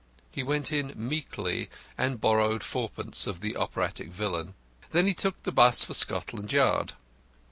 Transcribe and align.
He 0.31 0.41
went 0.41 0.71
in 0.71 0.93
meekly, 0.95 1.69
and 1.95 2.19
borrowed 2.19 2.63
fourpence 2.63 3.27
of 3.27 3.39
the 3.39 3.55
operatic 3.55 4.09
villain. 4.09 4.55
Then 4.89 5.05
he 5.05 5.13
took 5.13 5.43
the 5.43 5.51
'bus 5.51 5.83
for 5.85 5.93
Scotland 5.93 6.51
Yard. 6.51 6.93